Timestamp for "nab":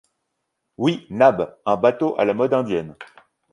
1.11-1.59